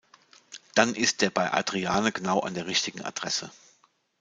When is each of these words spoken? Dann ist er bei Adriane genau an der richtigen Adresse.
Dann 0.73 0.95
ist 0.95 1.21
er 1.21 1.29
bei 1.29 1.53
Adriane 1.53 2.11
genau 2.11 2.39
an 2.39 2.55
der 2.55 2.65
richtigen 2.65 3.03
Adresse. 3.03 3.51